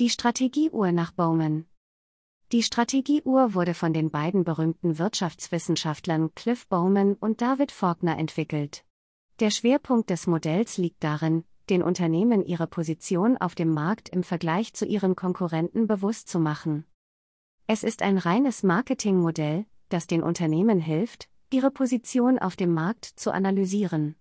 Die 0.00 0.10
Strategieuhr 0.10 0.90
nach 0.90 1.12
Bowman. 1.12 1.66
Die 2.50 2.64
Strategieuhr 2.64 3.54
wurde 3.54 3.74
von 3.74 3.92
den 3.92 4.10
beiden 4.10 4.42
berühmten 4.42 4.98
Wirtschaftswissenschaftlern 4.98 6.34
Cliff 6.34 6.66
Bowman 6.66 7.14
und 7.14 7.40
David 7.40 7.70
Faulkner 7.70 8.18
entwickelt. 8.18 8.84
Der 9.38 9.50
Schwerpunkt 9.50 10.10
des 10.10 10.26
Modells 10.26 10.78
liegt 10.78 11.04
darin, 11.04 11.44
den 11.70 11.80
Unternehmen 11.80 12.44
ihre 12.44 12.66
Position 12.66 13.36
auf 13.36 13.54
dem 13.54 13.70
Markt 13.72 14.08
im 14.08 14.24
Vergleich 14.24 14.74
zu 14.74 14.84
ihren 14.84 15.14
Konkurrenten 15.14 15.86
bewusst 15.86 16.28
zu 16.28 16.40
machen. 16.40 16.84
Es 17.68 17.84
ist 17.84 18.02
ein 18.02 18.18
reines 18.18 18.64
Marketingmodell, 18.64 19.64
das 19.90 20.08
den 20.08 20.24
Unternehmen 20.24 20.80
hilft, 20.80 21.28
ihre 21.52 21.70
Position 21.70 22.40
auf 22.40 22.56
dem 22.56 22.74
Markt 22.74 23.04
zu 23.04 23.32
analysieren. 23.32 24.16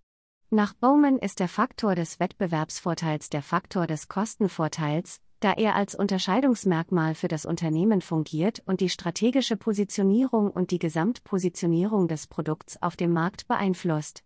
Nach 0.51 0.75
Bowman 0.75 1.17
ist 1.17 1.39
der 1.39 1.47
Faktor 1.47 1.95
des 1.95 2.19
Wettbewerbsvorteils 2.19 3.31
der 3.31 3.41
Faktor 3.41 3.87
des 3.87 4.07
Kostenvorteils, 4.07 5.19
da 5.43 5.51
er 5.51 5.75
als 5.75 5.93
Unterscheidungsmerkmal 5.93 7.15
für 7.15 7.27
das 7.27 7.45
Unternehmen 7.45 7.99
fungiert 7.99 8.63
und 8.65 8.79
die 8.79 8.87
strategische 8.87 9.57
Positionierung 9.57 10.49
und 10.49 10.71
die 10.71 10.79
Gesamtpositionierung 10.79 12.07
des 12.07 12.27
Produkts 12.27 12.81
auf 12.81 12.95
dem 12.95 13.11
Markt 13.11 13.47
beeinflusst. 13.49 14.23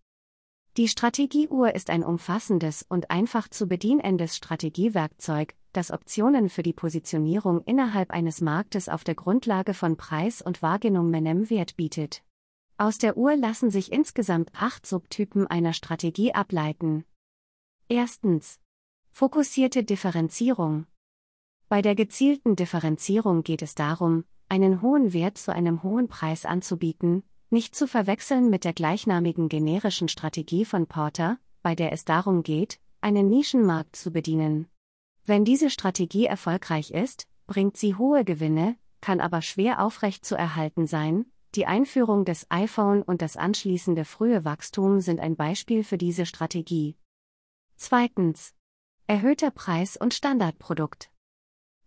Die 0.78 0.88
Strategieuhr 0.88 1.74
ist 1.74 1.90
ein 1.90 2.04
umfassendes 2.04 2.86
und 2.88 3.10
einfach 3.10 3.48
zu 3.48 3.66
bedienendes 3.68 4.38
Strategiewerkzeug, 4.38 5.56
das 5.74 5.90
Optionen 5.90 6.50
für 6.50 6.62
die 6.62 6.74
Positionierung 6.74 7.64
innerhalb 7.64 8.12
eines 8.12 8.42
Marktes 8.42 8.88
auf 8.88 9.04
der 9.04 9.16
Grundlage 9.16 9.74
von 9.74 9.98
Preis 9.98 10.44
und 10.44 10.62
Wahrgenommenem 10.62 11.50
Wert 11.50 11.78
bietet. 11.78 12.22
Aus 12.78 13.00
der 13.00 13.18
Uhr 13.18 13.36
lassen 13.36 13.72
sich 13.72 13.92
insgesamt 13.92 14.52
acht 14.54 14.86
Subtypen 14.86 15.48
einer 15.48 15.74
Strategie 15.74 16.36
ableiten. 16.36 17.06
Erstens. 17.90 18.60
Fokussierte 19.10 19.84
Differenzierung. 19.84 20.86
Bei 21.70 21.82
der 21.82 21.96
gezielten 21.96 22.56
Differenzierung 22.56 23.44
geht 23.44 23.62
es 23.62 23.76
darum, 23.76 24.24
einen 24.48 24.82
hohen 24.82 25.12
Wert 25.12 25.38
zu 25.38 25.52
einem 25.52 25.84
hohen 25.84 26.08
Preis 26.08 26.46
anzubieten, 26.46 27.24
nicht 27.50 27.76
zu 27.76 27.88
verwechseln 27.88 28.50
mit 28.50 28.64
der 28.64 28.72
gleichnamigen 28.72 29.50
generischen 29.50 30.08
Strategie 30.08 30.64
von 30.64 30.88
Porter, 30.88 31.40
bei 31.64 31.76
der 31.76 31.92
es 31.92 32.06
darum 32.06 32.44
geht, 32.44 32.80
einen 33.02 33.28
Nischenmarkt 33.28 33.98
zu 33.98 34.12
bedienen. 34.12 34.68
Wenn 35.26 35.44
diese 35.44 35.70
Strategie 35.70 36.26
erfolgreich 36.26 36.92
ist, 36.92 37.28
bringt 37.48 37.76
sie 37.76 37.96
hohe 37.96 38.24
Gewinne, 38.24 38.78
kann 39.02 39.20
aber 39.20 39.42
schwer 39.42 39.82
aufrecht 39.82 40.26
zu 40.26 40.36
erhalten 40.36 40.88
sein, 40.88 41.26
die 41.54 41.66
Einführung 41.66 42.24
des 42.24 42.46
iPhone 42.50 43.02
und 43.02 43.22
das 43.22 43.36
anschließende 43.36 44.06
frühe 44.06 44.46
Wachstum 44.46 45.02
sind 45.02 45.20
ein 45.20 45.36
Beispiel 45.36 45.84
für 45.84 45.98
diese 45.98 46.26
Strategie. 46.26 46.96
Zweitens. 47.76 48.54
Erhöhter 49.06 49.52
Preis 49.52 49.98
und 49.98 50.14
Standardprodukt. 50.14 51.10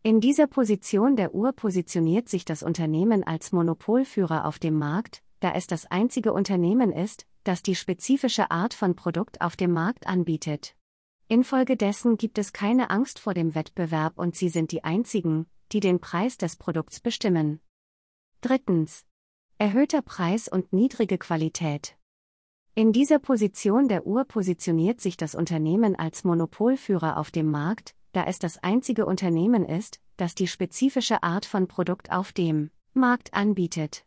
In 0.03 0.23
dieser 0.23 0.47
Position 0.47 1.15
der 1.15 1.34
Uhr 1.34 1.53
positioniert 1.53 2.27
sich 2.27 2.47
das 2.47 2.62
Unternehmen 2.62 3.23
als 3.23 3.53
Monopolführer 3.53 4.47
auf 4.47 4.59
dem 4.59 4.79
Markt, 4.79 5.23
da 5.41 5.53
es 5.53 5.67
das 5.67 5.84
einzige 5.91 6.33
Unternehmen 6.33 6.91
ist, 6.91 7.27
das 7.45 7.62
die 7.62 7.75
spezifische 7.75 8.51
Art 8.51 8.73
von 8.73 8.97
Produkt 8.97 9.43
auf 9.43 9.56
dem 9.56 9.73
Markt 9.73 10.06
anbietet. 10.06 10.75
Infolgedessen 11.28 12.17
gibt 12.17 12.39
es 12.39 12.55
keine 12.55 12.89
Angst 12.89 13.19
vor 13.19 13.34
dem 13.34 13.55
Wettbewerb 13.55 14.19
und 14.19 14.34
sie 14.34 14.48
sind 14.48 14.73
die 14.73 14.84
einzigen, 14.84 15.47
die 15.71 15.81
den 15.81 16.01
Preis 16.01 16.39
des 16.39 16.56
Produkts 16.56 17.01
bestimmen. 17.01 17.61
Drittens. 18.41 19.05
Erhöhter 19.59 20.01
Preis 20.01 20.48
und 20.48 20.73
niedrige 20.73 21.19
Qualität. 21.19 21.98
In 22.75 22.95
dieser 22.95 23.19
Position 23.19 23.87
der 23.87 24.06
Uhr 24.06 24.25
positioniert 24.25 25.03
sich 25.03 25.19
das 25.19 25.34
Unternehmen 25.34 25.95
als 25.95 26.25
Monopolführer 26.25 27.19
auf 27.19 27.31
dem 27.31 27.51
Markt, 27.51 27.95
da 28.12 28.25
es 28.25 28.39
das 28.39 28.58
einzige 28.58 29.06
Unternehmen 29.06 29.64
ist, 29.64 30.00
das 30.16 30.34
die 30.34 30.47
spezifische 30.47 31.22
Art 31.22 31.47
von 31.47 31.69
Produkt 31.69 32.11
auf 32.11 32.33
dem 32.33 32.70
Markt 32.92 33.34
anbietet. 33.34 34.05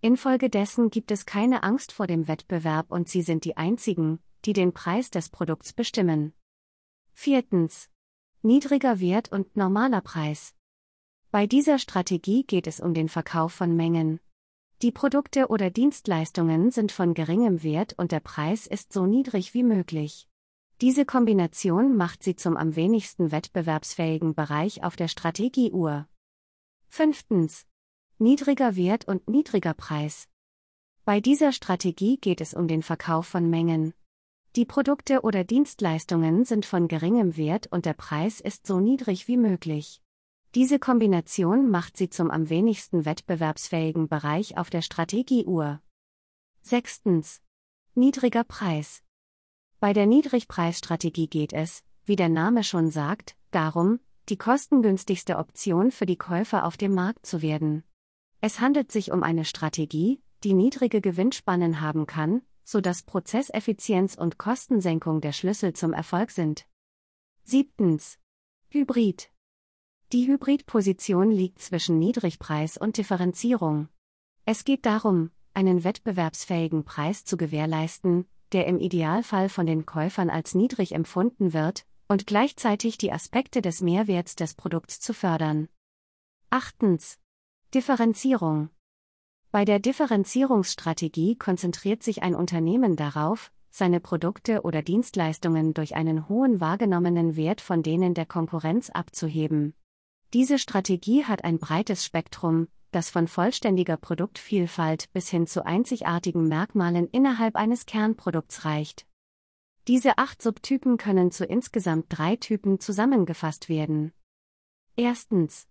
Infolgedessen 0.00 0.90
gibt 0.90 1.10
es 1.10 1.26
keine 1.26 1.62
Angst 1.62 1.92
vor 1.92 2.06
dem 2.06 2.28
Wettbewerb 2.28 2.90
und 2.90 3.08
sie 3.08 3.22
sind 3.22 3.44
die 3.44 3.56
einzigen, 3.56 4.18
die 4.44 4.52
den 4.52 4.72
Preis 4.72 5.10
des 5.10 5.28
Produkts 5.28 5.72
bestimmen. 5.72 6.32
Viertens. 7.12 7.88
Niedriger 8.42 8.98
Wert 8.98 9.30
und 9.30 9.56
normaler 9.56 10.00
Preis. 10.00 10.54
Bei 11.30 11.46
dieser 11.46 11.78
Strategie 11.78 12.44
geht 12.44 12.66
es 12.66 12.80
um 12.80 12.94
den 12.94 13.08
Verkauf 13.08 13.52
von 13.52 13.76
Mengen, 13.76 14.18
die 14.82 14.90
Produkte 14.90 15.46
oder 15.46 15.70
Dienstleistungen 15.70 16.72
sind 16.72 16.90
von 16.90 17.14
geringem 17.14 17.62
Wert 17.62 17.94
und 17.98 18.10
der 18.10 18.18
Preis 18.18 18.66
ist 18.66 18.92
so 18.92 19.06
niedrig 19.06 19.54
wie 19.54 19.62
möglich. 19.62 20.28
Diese 20.82 21.04
Kombination 21.04 21.96
macht 21.96 22.24
sie 22.24 22.34
zum 22.34 22.56
am 22.56 22.74
wenigsten 22.74 23.30
wettbewerbsfähigen 23.30 24.34
Bereich 24.34 24.82
auf 24.82 24.96
der 24.96 25.06
Strategieuhr. 25.06 26.08
Fünftens. 26.88 27.68
Niedriger 28.18 28.74
Wert 28.74 29.06
und 29.06 29.30
niedriger 29.30 29.74
Preis. 29.74 30.28
Bei 31.04 31.20
dieser 31.20 31.52
Strategie 31.52 32.16
geht 32.16 32.40
es 32.40 32.52
um 32.52 32.66
den 32.66 32.82
Verkauf 32.82 33.28
von 33.28 33.48
Mengen. 33.48 33.94
Die 34.56 34.64
Produkte 34.64 35.20
oder 35.20 35.44
Dienstleistungen 35.44 36.44
sind 36.44 36.66
von 36.66 36.88
geringem 36.88 37.36
Wert 37.36 37.68
und 37.70 37.86
der 37.86 37.94
Preis 37.94 38.40
ist 38.40 38.66
so 38.66 38.80
niedrig 38.80 39.28
wie 39.28 39.36
möglich. 39.36 40.02
Diese 40.56 40.80
Kombination 40.80 41.70
macht 41.70 41.96
sie 41.96 42.10
zum 42.10 42.28
am 42.28 42.50
wenigsten 42.50 43.04
wettbewerbsfähigen 43.04 44.08
Bereich 44.08 44.58
auf 44.58 44.68
der 44.68 44.82
Strategieuhr. 44.82 45.80
Sechstens. 46.60 47.40
Niedriger 47.94 48.42
Preis. 48.42 49.04
Bei 49.82 49.92
der 49.92 50.06
Niedrigpreisstrategie 50.06 51.26
geht 51.26 51.52
es, 51.52 51.82
wie 52.04 52.14
der 52.14 52.28
Name 52.28 52.62
schon 52.62 52.92
sagt, 52.92 53.34
darum, 53.50 53.98
die 54.28 54.36
kostengünstigste 54.36 55.38
Option 55.38 55.90
für 55.90 56.06
die 56.06 56.14
Käufer 56.14 56.66
auf 56.66 56.76
dem 56.76 56.94
Markt 56.94 57.26
zu 57.26 57.42
werden. 57.42 57.82
Es 58.40 58.60
handelt 58.60 58.92
sich 58.92 59.10
um 59.10 59.24
eine 59.24 59.44
Strategie, 59.44 60.22
die 60.44 60.54
niedrige 60.54 61.00
Gewinnspannen 61.00 61.80
haben 61.80 62.06
kann, 62.06 62.42
so 62.62 62.80
dass 62.80 63.02
Prozesseffizienz 63.02 64.14
und 64.14 64.38
Kostensenkung 64.38 65.20
der 65.20 65.32
Schlüssel 65.32 65.72
zum 65.72 65.92
Erfolg 65.94 66.30
sind. 66.30 66.64
Siebtens. 67.42 68.20
Hybrid. 68.68 69.32
Die 70.12 70.28
Hybridposition 70.28 71.32
liegt 71.32 71.60
zwischen 71.60 71.98
Niedrigpreis 71.98 72.76
und 72.76 72.98
Differenzierung. 72.98 73.88
Es 74.44 74.62
geht 74.62 74.86
darum, 74.86 75.32
einen 75.54 75.82
wettbewerbsfähigen 75.82 76.84
Preis 76.84 77.24
zu 77.24 77.36
gewährleisten, 77.36 78.28
der 78.52 78.66
im 78.66 78.78
Idealfall 78.78 79.48
von 79.48 79.66
den 79.66 79.86
Käufern 79.86 80.30
als 80.30 80.54
niedrig 80.54 80.92
empfunden 80.92 81.52
wird, 81.52 81.84
und 82.08 82.26
gleichzeitig 82.26 82.98
die 82.98 83.12
Aspekte 83.12 83.62
des 83.62 83.80
Mehrwerts 83.80 84.36
des 84.36 84.54
Produkts 84.54 85.00
zu 85.00 85.14
fördern. 85.14 85.68
Achtens. 86.50 87.18
Differenzierung. 87.74 88.68
Bei 89.50 89.64
der 89.64 89.78
Differenzierungsstrategie 89.78 91.36
konzentriert 91.36 92.02
sich 92.02 92.22
ein 92.22 92.34
Unternehmen 92.34 92.96
darauf, 92.96 93.50
seine 93.70 94.00
Produkte 94.00 94.62
oder 94.62 94.82
Dienstleistungen 94.82 95.72
durch 95.72 95.94
einen 95.94 96.28
hohen 96.28 96.60
wahrgenommenen 96.60 97.36
Wert 97.36 97.62
von 97.62 97.82
denen 97.82 98.12
der 98.12 98.26
Konkurrenz 98.26 98.90
abzuheben. 98.90 99.74
Diese 100.34 100.58
Strategie 100.58 101.24
hat 101.24 101.44
ein 101.44 101.58
breites 101.58 102.04
Spektrum, 102.04 102.68
das 102.92 103.10
von 103.10 103.26
vollständiger 103.26 103.96
Produktvielfalt 103.96 105.12
bis 105.12 105.28
hin 105.28 105.46
zu 105.46 105.66
einzigartigen 105.66 106.46
Merkmalen 106.46 107.08
innerhalb 107.08 107.56
eines 107.56 107.86
Kernprodukts 107.86 108.64
reicht. 108.64 109.06
Diese 109.88 110.18
acht 110.18 110.40
Subtypen 110.40 110.96
können 110.96 111.32
zu 111.32 111.44
insgesamt 111.44 112.06
drei 112.08 112.36
Typen 112.36 112.78
zusammengefasst 112.78 113.68
werden. 113.68 114.12
Erstens. 114.94 115.66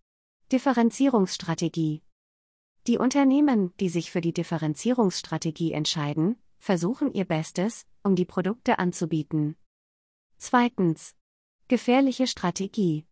Differenzierungsstrategie. 0.52 2.04
Die 2.88 2.98
Unternehmen, 2.98 3.74
die 3.80 3.88
sich 3.88 4.12
für 4.12 4.20
die 4.20 4.34
Differenzierungsstrategie 4.34 5.72
entscheiden, 5.72 6.36
versuchen 6.58 7.14
ihr 7.14 7.26
Bestes, 7.26 7.86
um 8.04 8.16
die 8.16 8.26
Produkte 8.26 8.80
anzubieten. 8.80 9.56
Zweitens. 10.38 11.16
Gefährliche 11.68 12.28
Strategie. 12.28 13.06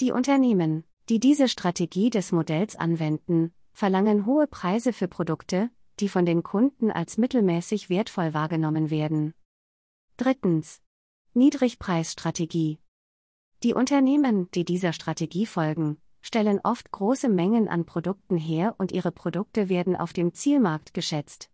Die 0.00 0.10
Unternehmen, 0.10 0.84
die 1.08 1.20
diese 1.20 1.48
Strategie 1.48 2.08
des 2.10 2.32
Modells 2.32 2.76
anwenden, 2.76 3.52
verlangen 3.72 4.24
hohe 4.24 4.46
Preise 4.46 4.92
für 4.92 5.08
Produkte, 5.08 5.70
die 6.00 6.08
von 6.08 6.24
den 6.24 6.42
Kunden 6.42 6.90
als 6.90 7.18
mittelmäßig 7.18 7.90
wertvoll 7.90 8.32
wahrgenommen 8.34 8.90
werden. 8.90 9.34
Drittens. 10.16 10.80
Niedrigpreisstrategie. 11.34 12.78
Die 13.62 13.74
Unternehmen, 13.74 14.50
die 14.52 14.64
dieser 14.64 14.92
Strategie 14.92 15.46
folgen, 15.46 15.98
stellen 16.22 16.60
oft 16.62 16.90
große 16.90 17.28
Mengen 17.28 17.68
an 17.68 17.84
Produkten 17.84 18.36
her 18.36 18.74
und 18.78 18.92
ihre 18.92 19.12
Produkte 19.12 19.68
werden 19.68 19.96
auf 19.96 20.12
dem 20.12 20.32
Zielmarkt 20.32 20.94
geschätzt, 20.94 21.50